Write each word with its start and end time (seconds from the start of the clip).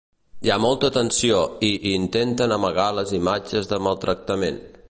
Hi 0.45 0.51
ha 0.53 0.55
molta 0.63 0.89
tensió 0.95 1.43
i 1.69 1.71
intenten 1.91 2.57
amagar 2.57 2.89
les 3.01 3.15
imatges 3.23 3.73
de 3.75 3.81
maltractament. 3.91 4.61